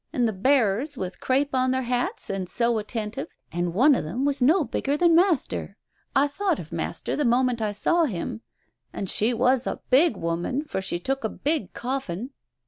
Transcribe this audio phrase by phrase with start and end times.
[0.11, 4.25] and the bearers with crape on their hats and so attentive, and one of them
[4.25, 5.77] was no bigger than Master....
[6.15, 8.41] I thought of Master the moment I saw him....
[8.91, 12.31] And she was a big woman, for she took a big coffin...."